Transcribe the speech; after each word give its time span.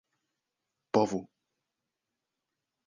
povu 0.93 1.19